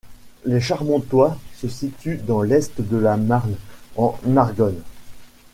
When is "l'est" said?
2.41-2.81